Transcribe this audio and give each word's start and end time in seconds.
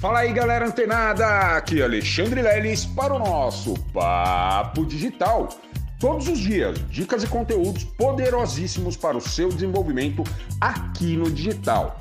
Fala 0.00 0.20
aí, 0.20 0.32
galera 0.32 0.66
antenada! 0.66 1.26
Aqui 1.58 1.82
é 1.82 1.84
Alexandre 1.84 2.40
Leles 2.40 2.86
para 2.86 3.12
o 3.12 3.18
nosso 3.18 3.74
Papo 3.92 4.86
Digital. 4.86 5.50
Todos 5.98 6.26
os 6.26 6.38
dias, 6.38 6.78
dicas 6.88 7.22
e 7.22 7.26
conteúdos 7.26 7.84
poderosíssimos 7.84 8.96
para 8.96 9.18
o 9.18 9.20
seu 9.20 9.50
desenvolvimento 9.50 10.24
aqui 10.58 11.18
no 11.18 11.30
digital. 11.30 11.98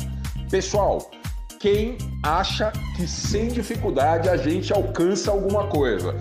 Pessoal, 0.49 1.12
quem 1.59 1.97
acha 2.23 2.71
que 2.96 3.05
sem 3.05 3.49
dificuldade 3.49 4.29
a 4.29 4.38
gente 4.38 4.72
alcança 4.72 5.29
alguma 5.29 5.68
coisa? 5.68 6.16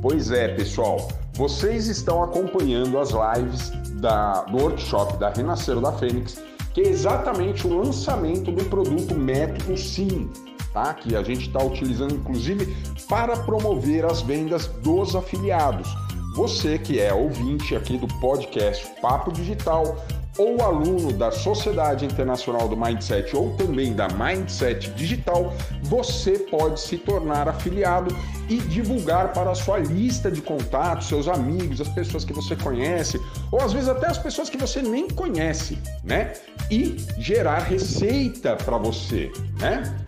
Pois 0.00 0.30
é, 0.30 0.54
pessoal, 0.54 1.08
vocês 1.32 1.88
estão 1.88 2.22
acompanhando 2.22 2.96
as 2.96 3.10
lives 3.10 3.70
da, 4.00 4.42
do 4.42 4.58
workshop 4.58 5.16
da 5.16 5.30
Renascer 5.30 5.80
da 5.80 5.90
Fênix, 5.94 6.40
que 6.72 6.82
é 6.82 6.88
exatamente 6.88 7.66
o 7.66 7.76
lançamento 7.76 8.52
do 8.52 8.64
produto 8.66 9.16
Método 9.16 9.76
Sim 9.76 10.30
tá? 10.74 10.92
que 10.92 11.16
a 11.16 11.22
gente 11.22 11.46
está 11.46 11.62
utilizando 11.62 12.14
inclusive 12.14 12.76
para 13.08 13.36
promover 13.36 14.04
as 14.04 14.20
vendas 14.20 14.66
dos 14.82 15.14
afiliados. 15.14 15.88
Você 16.34 16.76
que 16.76 17.00
é 17.00 17.14
ouvinte 17.14 17.76
aqui 17.76 17.96
do 17.96 18.08
podcast 18.18 18.84
Papo 19.00 19.30
Digital 19.32 19.96
ou 20.36 20.60
aluno 20.62 21.12
da 21.12 21.30
Sociedade 21.30 22.04
Internacional 22.04 22.68
do 22.68 22.76
Mindset 22.76 23.36
ou 23.36 23.56
também 23.56 23.92
da 23.92 24.08
Mindset 24.08 24.90
Digital, 24.90 25.54
você 25.82 26.38
pode 26.38 26.80
se 26.80 26.98
tornar 26.98 27.48
afiliado 27.48 28.14
e 28.48 28.56
divulgar 28.56 29.32
para 29.32 29.52
a 29.52 29.54
sua 29.54 29.78
lista 29.78 30.30
de 30.30 30.42
contatos, 30.42 31.06
seus 31.06 31.28
amigos, 31.28 31.80
as 31.80 31.88
pessoas 31.88 32.24
que 32.24 32.32
você 32.32 32.56
conhece, 32.56 33.20
ou 33.52 33.60
às 33.60 33.72
vezes 33.72 33.88
até 33.88 34.08
as 34.08 34.18
pessoas 34.18 34.50
que 34.50 34.56
você 34.56 34.82
nem 34.82 35.08
conhece, 35.08 35.78
né? 36.02 36.32
E 36.68 36.96
gerar 37.18 37.60
receita 37.60 38.56
para 38.56 38.76
você, 38.76 39.30
né? 39.60 40.04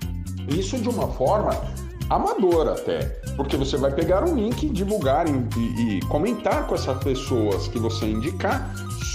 Isso 0.49 0.79
de 0.79 0.89
uma 0.89 1.09
forma 1.09 1.51
amadora 2.09 2.73
até, 2.73 3.01
porque 3.37 3.57
você 3.57 3.77
vai 3.77 3.93
pegar 3.93 4.25
um 4.25 4.35
link, 4.35 4.69
divulgar 4.69 5.27
e, 5.29 5.97
e 5.97 6.01
comentar 6.03 6.67
com 6.67 6.75
essas 6.75 7.03
pessoas 7.03 7.67
que 7.69 7.79
você 7.79 8.07
indicar 8.07 8.73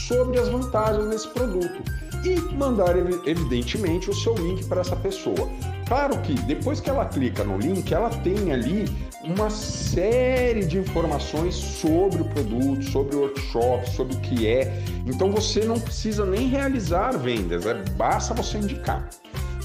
sobre 0.07 0.39
as 0.39 0.49
vantagens 0.49 1.09
desse 1.09 1.27
produto 1.29 1.81
e 2.23 2.39
mandar 2.53 2.95
evidentemente 3.25 4.09
o 4.09 4.13
seu 4.13 4.35
link 4.35 4.65
para 4.65 4.81
essa 4.81 4.95
pessoa. 4.95 5.49
Claro 5.87 6.17
que 6.19 6.33
depois 6.43 6.79
que 6.79 6.89
ela 6.89 7.05
clica 7.05 7.43
no 7.43 7.57
link, 7.57 7.91
ela 7.93 8.09
tem 8.09 8.51
ali 8.51 8.85
uma 9.23 9.49
série 9.49 10.65
de 10.65 10.77
informações 10.77 11.55
sobre 11.55 12.21
o 12.21 12.25
produto, 12.25 12.83
sobre 12.83 13.15
o 13.15 13.21
workshop, 13.21 13.89
sobre 13.89 14.15
o 14.15 14.19
que 14.19 14.47
é. 14.47 14.83
Então 15.05 15.31
você 15.31 15.63
não 15.65 15.79
precisa 15.79 16.25
nem 16.25 16.47
realizar 16.47 17.11
vendas, 17.17 17.65
é, 17.65 17.73
basta 17.95 18.33
você 18.33 18.57
indicar. 18.57 19.09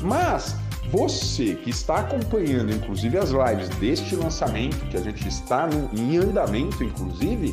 Mas 0.01 0.57
você 0.91 1.55
que 1.55 1.71
está 1.71 2.01
acompanhando, 2.01 2.73
inclusive, 2.73 3.19
as 3.19 3.31
lives 3.31 3.69
deste 3.79 4.15
lançamento, 4.15 4.79
que 4.89 4.97
a 4.97 5.01
gente 5.01 5.27
está 5.27 5.67
no, 5.67 5.91
em 5.99 6.17
andamento, 6.17 6.83
inclusive, 6.83 7.53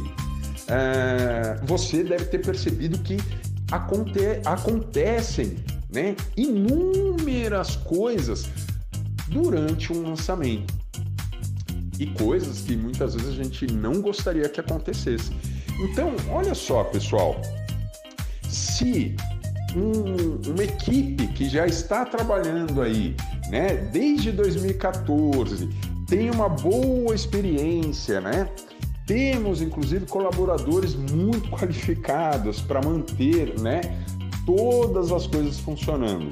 é, 0.67 1.59
você 1.64 2.04
deve 2.04 2.26
ter 2.26 2.39
percebido 2.39 2.98
que 3.00 3.17
aconte, 3.72 4.20
acontecem 4.45 5.58
né, 5.92 6.16
inúmeras 6.38 7.76
coisas 7.76 8.50
durante 9.28 9.92
um 9.92 10.04
lançamento. 10.04 10.73
E 12.00 12.08
coisas 12.08 12.61
que 12.61 12.76
muitas 12.76 13.14
vezes 13.14 13.30
a 13.30 13.44
gente 13.44 13.67
não 13.67 14.02
gostaria 14.02 14.50
que 14.50 14.59
acontecesse. 14.59 15.31
Então, 15.80 16.16
olha 16.30 16.56
só, 16.56 16.84
pessoal. 16.84 17.39
Se 18.50 19.16
um, 19.76 20.52
uma 20.52 20.64
equipe 20.64 21.28
que 21.28 21.50
já 21.50 21.66
está 21.66 22.06
trabalhando 22.06 22.82
aí, 22.82 23.16
né, 23.50 23.76
desde 23.92 24.32
2014, 24.32 25.70
tem 26.08 26.30
uma 26.30 26.50
boa 26.50 27.14
experiência, 27.16 28.22
né? 28.22 28.50
Temos 29.06 29.62
inclusive 29.62 30.06
colaboradores 30.06 30.96
muito 30.96 31.50
qualificados 31.52 32.62
para 32.62 32.82
manter, 32.82 33.60
né, 33.60 33.82
todas 34.45 35.12
as 35.12 35.28
coisas 35.28 35.60
funcionando. 35.60 36.30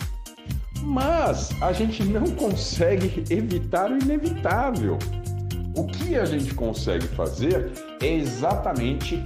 Mas 0.84 1.52
a 1.62 1.74
gente 1.74 2.04
não 2.04 2.26
consegue 2.32 3.24
evitar 3.30 3.92
o 3.92 3.98
inevitável. 3.98 4.98
O 5.76 5.86
que 5.86 6.16
a 6.16 6.26
gente 6.26 6.54
consegue 6.54 7.08
fazer 7.10 7.72
é 8.02 8.16
exatamente 8.16 9.22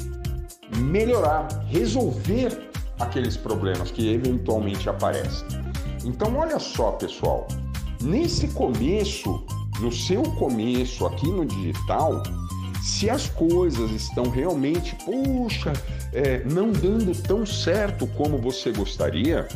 melhorar, 0.78 1.48
resolver 1.68 2.75
aqueles 3.00 3.36
problemas 3.38 3.92
que 3.92 4.14
eventualmente 4.14 4.90
aparecem. 4.90 5.48
Então, 6.04 6.36
olha 6.38 6.60
só, 6.60 6.92
pessoal, 6.92 7.48
nesse 8.02 8.48
começo, 8.50 9.44
no 9.80 9.92
seu 9.92 10.24
começo 10.24 11.06
aqui 11.06 11.28
no 11.28 11.46
digital, 11.46 12.22
se 12.82 13.10
as 13.10 13.28
coisas 13.28 13.92
estão 13.92 14.30
realmente, 14.30 14.96
puxa, 15.04 15.74
é, 16.14 16.44
não 16.46 16.72
dando 16.72 17.20
tão 17.24 17.46
certo 17.46 18.06
como 18.08 18.38
você 18.38 18.72
gostaria, 18.72 19.48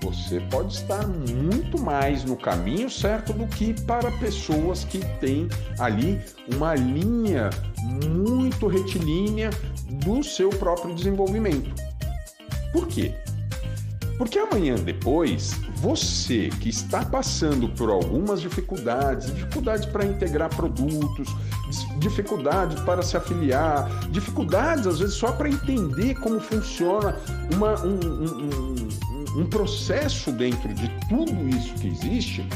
você 0.00 0.40
pode 0.50 0.74
estar 0.74 1.06
muito 1.06 1.80
mais 1.80 2.24
no 2.24 2.36
caminho 2.36 2.90
certo 2.90 3.32
do 3.32 3.46
que 3.46 3.74
para 3.82 4.10
pessoas 4.12 4.84
que 4.84 4.98
têm 5.20 5.48
ali 5.78 6.20
uma 6.54 6.74
linha 6.74 7.50
muito 7.82 8.66
retilínea 8.66 9.50
do 10.04 10.22
seu 10.22 10.50
próprio 10.50 10.94
desenvolvimento. 10.94 11.91
Por 12.72 12.86
quê? 12.86 13.12
Porque 14.18 14.38
amanhã 14.38 14.76
depois, 14.76 15.52
você 15.76 16.48
que 16.60 16.68
está 16.68 17.04
passando 17.04 17.68
por 17.70 17.90
algumas 17.90 18.40
dificuldades, 18.40 19.34
dificuldades 19.34 19.86
para 19.86 20.04
integrar 20.04 20.48
produtos, 20.54 21.28
dificuldades 21.98 22.80
para 22.82 23.02
se 23.02 23.16
afiliar, 23.16 23.88
dificuldades 24.10 24.86
às 24.86 25.00
vezes 25.00 25.14
só 25.14 25.32
para 25.32 25.48
entender 25.48 26.14
como 26.20 26.38
funciona 26.38 27.16
uma, 27.52 27.74
um, 27.84 27.98
um, 27.98 29.38
um, 29.38 29.40
um 29.40 29.46
processo 29.46 30.30
dentro 30.30 30.72
de 30.72 30.88
tudo 31.08 31.48
isso 31.48 31.74
que 31.74 31.88
existe, 31.88 32.46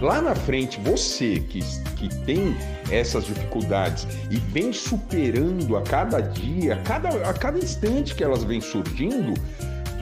Lá 0.00 0.20
na 0.20 0.34
frente, 0.34 0.78
você 0.80 1.40
que, 1.40 1.60
que 1.96 2.08
tem 2.24 2.54
essas 2.90 3.24
dificuldades 3.24 4.06
e 4.30 4.36
vem 4.36 4.72
superando 4.72 5.76
a 5.76 5.82
cada 5.82 6.20
dia, 6.20 6.74
a 6.74 6.82
cada, 6.82 7.08
a 7.28 7.32
cada 7.32 7.58
instante 7.58 8.14
que 8.14 8.22
elas 8.22 8.44
vêm 8.44 8.60
surgindo, 8.60 9.32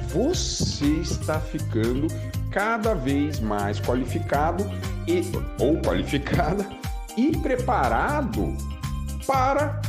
você 0.09 0.87
está 1.00 1.38
ficando 1.38 2.09
cada 2.50 2.94
vez 2.94 3.38
mais 3.38 3.81
qualificado 3.81 4.65
e, 5.06 5.22
ou 5.62 5.81
qualificada 5.81 6.69
e 7.16 7.37
preparado 7.38 8.56
para 9.27 9.81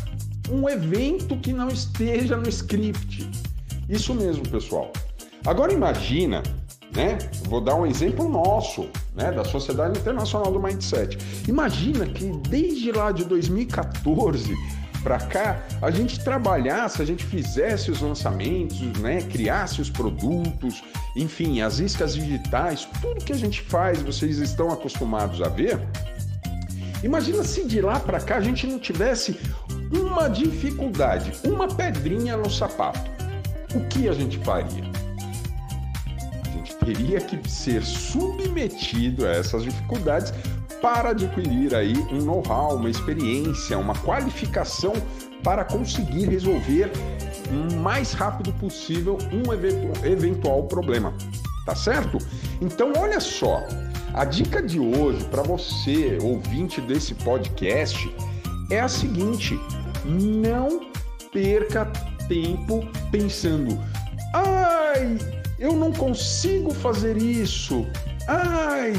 um 0.52 0.70
evento 0.70 1.36
que 1.38 1.52
não 1.52 1.68
esteja 1.68 2.38
no 2.38 2.48
script. 2.48 3.30
Isso 3.90 4.14
mesmo, 4.14 4.48
pessoal. 4.48 4.92
Agora 5.46 5.74
imagina 5.74 6.44
né? 6.96 7.18
Vou 7.48 7.62
dar 7.62 7.76
um 7.76 7.86
exemplo 7.86 8.28
nosso, 8.28 8.90
né, 9.16 9.32
da 9.32 9.44
Sociedade 9.46 9.98
Internacional 9.98 10.52
do 10.52 10.60
Mindset. 10.60 11.18
Imagina 11.48 12.06
que 12.06 12.32
desde 12.50 12.92
lá 12.92 13.12
de 13.12 13.24
2014 13.26 14.54
para 15.06 15.20
cá, 15.20 15.64
a 15.84 15.92
gente 15.92 16.20
trabalhasse, 16.24 17.00
a 17.00 17.06
gente 17.06 17.24
fizesse 17.24 17.92
os 17.92 18.02
lançamentos, 18.02 18.82
né, 19.00 19.22
criasse 19.22 19.80
os 19.80 19.88
produtos, 19.88 20.84
enfim, 21.16 21.62
as 21.62 21.78
iscas 21.78 22.16
digitais, 22.16 22.88
tudo 23.00 23.24
que 23.24 23.32
a 23.32 23.38
gente 23.38 23.62
faz, 23.62 24.02
vocês 24.02 24.40
estão 24.40 24.72
acostumados 24.72 25.44
a 25.44 25.48
ver. 25.48 25.80
Imagina 27.04 27.44
se 27.44 27.66
de 27.66 27.82
lá 27.82 28.00
para 28.00 28.20
cá 28.20 28.38
a 28.38 28.42
gente 28.42 28.66
não 28.66 28.80
tivesse 28.80 29.40
uma 29.92 30.28
dificuldade, 30.28 31.34
uma 31.44 31.68
pedrinha 31.68 32.36
no 32.36 32.50
sapato. 32.50 33.12
O 33.76 33.82
que 33.82 34.10
a 34.10 34.14
gente 34.14 34.40
faria? 34.40 35.05
Teria 36.74 37.20
que 37.22 37.50
ser 37.50 37.84
submetido 37.84 39.26
a 39.26 39.32
essas 39.32 39.64
dificuldades 39.64 40.34
para 40.82 41.10
adquirir 41.10 41.74
aí 41.74 41.98
um 42.12 42.22
know-how, 42.22 42.76
uma 42.76 42.90
experiência, 42.90 43.78
uma 43.78 43.96
qualificação 43.96 44.94
para 45.44 45.64
conseguir 45.64 46.28
resolver 46.28 46.92
o 47.50 47.76
mais 47.76 48.14
rápido 48.14 48.52
possível 48.54 49.18
um 49.32 49.54
eventual 50.06 50.64
problema. 50.64 51.14
Tá 51.66 51.76
certo? 51.76 52.18
Então, 52.62 52.94
olha 52.98 53.20
só, 53.20 53.64
a 54.14 54.24
dica 54.24 54.62
de 54.62 54.80
hoje 54.80 55.24
para 55.26 55.42
você, 55.42 56.18
ouvinte 56.22 56.80
desse 56.82 57.16
podcast, 57.16 58.14
é 58.70 58.80
a 58.80 58.88
seguinte: 58.88 59.60
não 60.06 60.90
perca 61.34 61.86
tempo 62.28 62.88
pensando, 63.12 63.80
ai, 64.34 65.18
eu 65.58 65.74
não 65.74 65.92
consigo 65.92 66.74
fazer 66.74 67.18
isso. 67.18 67.86
Ai, 68.28 68.94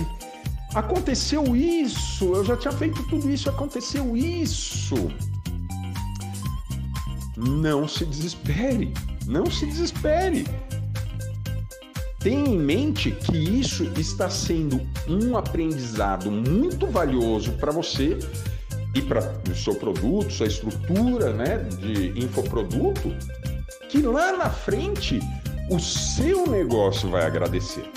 aconteceu 0.75 1.55
isso. 1.55 2.35
Eu 2.35 2.45
já 2.45 2.57
tinha 2.57 2.73
feito 2.73 3.03
tudo 3.05 3.31
isso, 3.31 3.49
aconteceu 3.49 4.17
isso. 4.17 5.11
Não 7.37 7.87
se 7.87 8.05
desespere. 8.05 8.93
Não 9.27 9.47
se 9.47 9.67
desespere. 9.67 10.47
tenha 12.21 12.49
em 12.49 12.59
mente 12.59 13.11
que 13.13 13.37
isso 13.37 13.85
está 13.97 14.29
sendo 14.29 14.81
um 15.07 15.37
aprendizado 15.37 16.31
muito 16.31 16.87
valioso 16.87 17.53
para 17.53 17.71
você 17.71 18.19
e 18.95 19.03
para 19.03 19.21
o 19.51 19.55
seu 19.55 19.75
produto, 19.75 20.33
sua 20.33 20.47
estrutura 20.47 21.33
né, 21.33 21.59
de 21.81 22.19
infoproduto, 22.19 23.15
que 23.89 24.01
lá 24.01 24.37
na 24.37 24.51
frente 24.51 25.21
o 25.71 25.79
seu 25.79 26.47
negócio 26.47 27.09
vai 27.09 27.25
agradecer. 27.27 27.91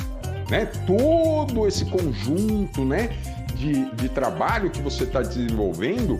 Né? 0.49 0.65
Todo 0.87 1.67
esse 1.67 1.85
conjunto 1.85 2.83
né, 2.83 3.09
de, 3.55 3.89
de 3.91 4.09
trabalho 4.09 4.69
que 4.69 4.81
você 4.81 5.03
está 5.03 5.21
desenvolvendo, 5.21 6.19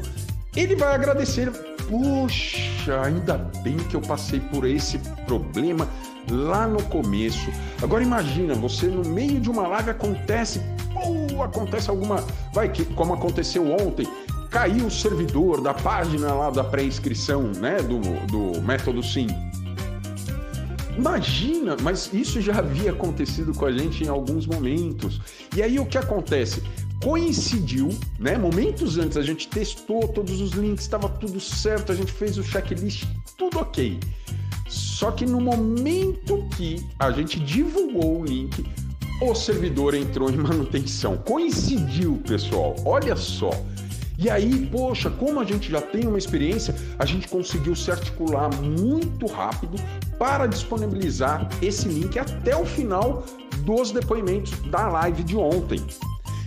ele 0.56 0.76
vai 0.76 0.94
agradecer. 0.94 1.52
Puxa, 1.88 3.02
ainda 3.02 3.38
bem 3.64 3.78
que 3.78 3.96
eu 3.96 4.02
passei 4.02 4.40
por 4.40 4.66
esse 4.66 5.00
problema 5.26 5.88
lá 6.30 6.68
no 6.68 6.84
começo. 6.84 7.50
Agora 7.82 8.04
imagina, 8.04 8.54
você 8.54 8.86
no 8.86 9.08
meio 9.10 9.40
de 9.40 9.50
uma 9.50 9.68
live 9.68 9.90
acontece, 9.90 10.62
pô, 10.94 11.42
acontece 11.42 11.90
alguma, 11.90 12.24
vai 12.54 12.70
que 12.70 12.86
como 12.86 13.16
aconteceu 13.16 13.72
ontem, 13.72 14.08
caiu 14.52 14.86
o 14.86 14.92
servidor 14.92 15.62
da 15.62 15.74
página 15.74 16.32
lá 16.34 16.52
da 16.52 16.64
pré-inscrição, 16.64 17.44
né, 17.58 17.78
do, 17.78 18.00
do 18.28 18.62
método 18.62 19.02
Sim. 19.02 19.28
Imagina, 21.00 21.78
mas 21.82 22.14
isso 22.14 22.42
já 22.42 22.60
havia 22.60 22.92
acontecido 22.92 23.54
com 23.54 23.66
a 23.66 23.72
gente 23.72 24.04
em 24.04 24.10
alguns 24.10 24.46
momentos. 24.46 25.22
E 25.56 25.64
aí 25.64 25.80
o 25.80 25.86
que 25.86 25.98
acontece? 25.98 26.62
Coincidiu, 27.02 27.88
né? 28.20 28.38
Momentos 28.38 28.98
antes 28.98 29.16
a 29.16 29.22
gente 29.22 29.48
testou 29.48 30.10
todos 30.10 30.42
os 30.42 30.52
links, 30.52 30.84
estava 30.84 31.08
tudo 31.08 31.40
certo, 31.40 31.94
a 31.94 31.96
gente 31.96 32.12
fez 32.12 32.38
o 32.38 32.44
checklist, 32.44 33.06
tudo 33.38 33.60
ok. 33.60 33.98
Só 34.68 35.10
que 35.12 35.26
no 35.26 35.40
momento 35.40 36.46
que 36.58 36.86
a 37.00 37.10
gente 37.12 37.40
divulgou 37.40 38.20
o 38.20 38.26
link, 38.26 38.66
o 39.22 39.34
servidor 39.34 39.94
entrou 39.94 40.30
em 40.30 40.36
manutenção. 40.36 41.16
Coincidiu, 41.16 42.22
pessoal. 42.28 42.76
Olha 42.84 43.16
só. 43.16 43.52
E 44.22 44.30
aí, 44.30 44.68
poxa, 44.70 45.10
como 45.10 45.40
a 45.40 45.46
gente 45.46 45.72
já 45.72 45.80
tem 45.80 46.06
uma 46.06 46.18
experiência, 46.18 46.76
a 47.00 47.06
gente 47.06 47.26
conseguiu 47.30 47.74
se 47.74 47.90
articular 47.90 48.54
muito 48.54 49.26
rápido 49.28 49.78
para 50.18 50.46
disponibilizar 50.46 51.48
esse 51.62 51.88
link 51.88 52.20
até 52.20 52.54
o 52.54 52.66
final 52.66 53.24
dos 53.64 53.92
depoimentos 53.92 54.52
da 54.70 54.90
live 54.90 55.24
de 55.24 55.38
ontem. 55.38 55.82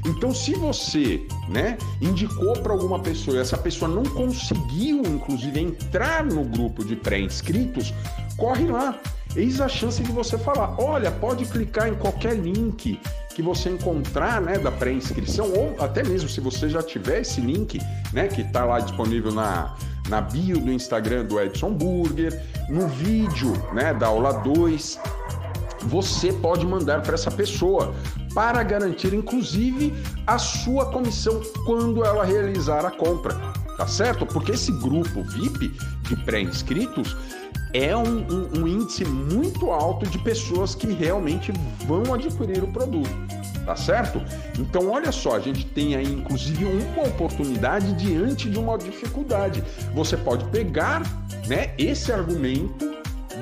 Então, 0.04 0.34
se 0.34 0.52
você, 0.54 1.26
né, 1.48 1.78
indicou 1.98 2.52
para 2.60 2.74
alguma 2.74 2.98
pessoa 2.98 3.38
e 3.38 3.40
essa 3.40 3.56
pessoa 3.56 3.90
não 3.90 4.02
conseguiu, 4.02 5.00
inclusive, 5.06 5.58
entrar 5.58 6.22
no 6.26 6.44
grupo 6.44 6.84
de 6.84 6.94
pré-inscritos, 6.94 7.94
corre 8.36 8.66
lá. 8.66 9.00
Eis 9.34 9.62
a 9.62 9.68
chance 9.68 10.02
de 10.02 10.12
você 10.12 10.36
falar: 10.36 10.78
olha, 10.78 11.10
pode 11.10 11.46
clicar 11.46 11.88
em 11.88 11.94
qualquer 11.94 12.36
link 12.36 13.00
que 13.34 13.42
você 13.42 13.70
encontrar, 13.70 14.40
né, 14.40 14.58
da 14.58 14.70
pré-inscrição, 14.70 15.52
ou 15.52 15.76
até 15.78 16.02
mesmo 16.02 16.28
se 16.28 16.40
você 16.40 16.68
já 16.68 16.82
tiver 16.82 17.20
esse 17.20 17.40
link, 17.40 17.80
né, 18.12 18.28
que 18.28 18.42
está 18.42 18.64
lá 18.64 18.80
disponível 18.80 19.32
na, 19.32 19.74
na 20.08 20.20
bio 20.20 20.60
do 20.60 20.72
Instagram 20.72 21.24
do 21.24 21.40
Edson 21.40 21.72
Burger, 21.72 22.40
no 22.68 22.86
vídeo, 22.88 23.52
né, 23.72 23.94
da 23.94 24.06
aula 24.08 24.32
2, 24.32 24.98
você 25.82 26.32
pode 26.32 26.66
mandar 26.66 27.02
para 27.02 27.14
essa 27.14 27.30
pessoa 27.30 27.94
para 28.34 28.62
garantir 28.62 29.12
inclusive 29.12 29.92
a 30.26 30.38
sua 30.38 30.86
comissão 30.86 31.42
quando 31.66 32.04
ela 32.04 32.24
realizar 32.24 32.84
a 32.86 32.90
compra, 32.90 33.34
tá 33.76 33.86
certo? 33.86 34.24
Porque 34.24 34.52
esse 34.52 34.72
grupo 34.72 35.22
VIP 35.22 35.68
de 36.02 36.16
pré-inscritos 36.24 37.16
é 37.72 37.96
um, 37.96 38.26
um, 38.30 38.60
um, 38.60 38.68
índice 38.68 39.04
muito 39.04 39.70
alto 39.70 40.06
de 40.08 40.18
pessoas 40.18 40.74
que 40.74 40.92
realmente 40.92 41.52
vão 41.86 42.12
adquirir 42.12 42.62
o 42.62 42.66
produto, 42.66 43.10
tá 43.64 43.74
certo? 43.74 44.22
Então, 44.58 44.90
olha 44.90 45.10
só, 45.10 45.36
a 45.36 45.40
gente 45.40 45.64
tem 45.66 45.96
aí 45.96 46.06
inclusive 46.06 46.64
uma 46.64 47.06
oportunidade 47.06 47.92
diante 47.94 48.50
de 48.50 48.58
uma 48.58 48.76
dificuldade. 48.76 49.64
Você 49.94 50.16
pode 50.16 50.44
pegar 50.46 51.02
né, 51.48 51.72
esse 51.78 52.12
argumento 52.12 52.92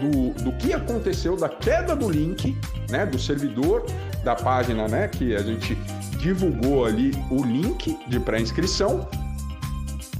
do, 0.01 0.45
do 0.45 0.53
que 0.59 0.73
aconteceu, 0.73 1.37
da 1.37 1.49
queda 1.49 1.97
do 1.97 2.09
link, 2.09 2.57
né, 2.89 3.05
do 3.05 3.19
servidor 3.19 3.85
da 4.25 4.35
página, 4.35 4.87
né, 4.87 5.09
que 5.09 5.35
a 5.35 5.43
gente 5.43 5.77
divulgou 6.19 6.85
ali 6.85 7.13
o 7.31 7.43
link 7.43 7.99
de 8.07 8.21
pré-inscrição 8.21 9.09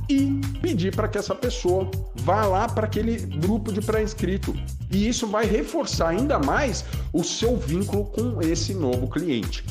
e 0.09 0.41
pedir 0.61 0.95
para 0.95 1.07
que 1.07 1.19
essa 1.19 1.35
pessoa 1.35 1.89
vá 2.23 2.45
lá 2.45 2.69
para 2.69 2.87
aquele 2.87 3.17
grupo 3.19 3.73
de 3.73 3.81
pré-inscrito. 3.81 4.55
E 4.91 5.09
isso 5.09 5.27
vai 5.27 5.47
reforçar 5.47 6.09
ainda 6.09 6.39
mais 6.39 6.85
o 7.13 7.23
seu 7.23 7.57
vínculo 7.57 8.05
com 8.07 8.41
esse 8.41 8.75
novo 8.75 9.09
cliente. 9.09 9.65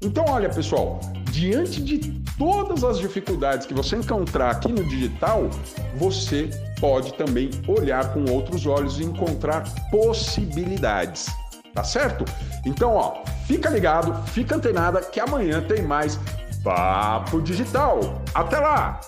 Então, 0.00 0.24
olha, 0.28 0.50
pessoal, 0.50 1.00
diante 1.30 1.82
de 1.82 2.20
todas 2.36 2.84
as 2.84 2.98
dificuldades 2.98 3.66
que 3.66 3.72
você 3.72 3.96
encontrar 3.96 4.50
aqui 4.50 4.70
no 4.70 4.84
digital, 4.84 5.48
você 5.96 6.50
pode 6.78 7.14
também 7.14 7.50
olhar 7.66 8.12
com 8.12 8.30
outros 8.30 8.66
olhos 8.66 9.00
e 9.00 9.04
encontrar 9.04 9.64
possibilidades. 9.90 11.26
Tá 11.72 11.82
certo? 11.82 12.24
Então, 12.64 12.94
ó, 12.94 13.24
fica 13.46 13.68
ligado, 13.68 14.14
fica 14.28 14.56
antenada 14.56 15.00
que 15.00 15.18
amanhã 15.18 15.60
tem 15.62 15.82
mais 15.82 16.20
Papo 16.62 17.42
Digital. 17.42 18.22
Até 18.34 18.58
lá! 18.58 19.00